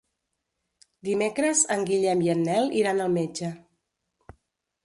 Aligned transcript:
Dimecres 1.09 1.61
en 1.77 1.85
Guillem 1.91 2.25
i 2.29 2.31
en 2.35 2.41
Nel 2.49 2.73
iran 2.81 3.05
al 3.05 3.15
metge. 3.21 3.55